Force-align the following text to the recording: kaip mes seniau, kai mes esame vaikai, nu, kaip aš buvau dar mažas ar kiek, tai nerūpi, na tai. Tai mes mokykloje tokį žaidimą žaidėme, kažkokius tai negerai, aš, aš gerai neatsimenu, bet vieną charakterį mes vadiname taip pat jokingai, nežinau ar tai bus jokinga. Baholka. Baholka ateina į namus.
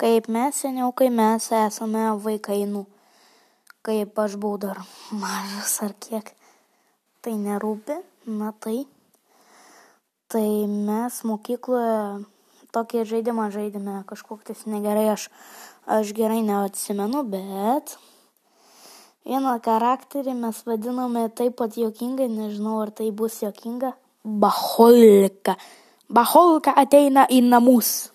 kaip 0.00 0.28
mes 0.32 0.56
seniau, 0.56 0.92
kai 0.96 1.10
mes 1.12 1.50
esame 1.52 2.06
vaikai, 2.24 2.64
nu, 2.64 2.86
kaip 3.84 4.16
aš 4.18 4.38
buvau 4.40 4.60
dar 4.62 4.80
mažas 5.22 5.76
ar 5.84 5.92
kiek, 6.00 6.32
tai 7.20 7.36
nerūpi, 7.36 7.98
na 8.40 8.54
tai. 8.56 8.84
Tai 10.30 10.46
mes 10.70 11.16
mokykloje 11.26 12.22
tokį 12.70 13.02
žaidimą 13.10 13.48
žaidėme, 13.50 13.96
kažkokius 14.06 14.62
tai 14.62 14.76
negerai, 14.76 15.08
aš, 15.16 15.26
aš 15.90 16.12
gerai 16.14 16.38
neatsimenu, 16.46 17.24
bet 17.26 17.96
vieną 19.26 19.56
charakterį 19.64 20.36
mes 20.38 20.62
vadiname 20.68 21.26
taip 21.34 21.58
pat 21.58 21.74
jokingai, 21.76 22.30
nežinau 22.30 22.78
ar 22.84 22.94
tai 22.94 23.10
bus 23.10 23.40
jokinga. 23.42 23.92
Baholka. 24.22 25.56
Baholka 26.06 26.76
ateina 26.78 27.26
į 27.26 27.42
namus. 27.48 28.09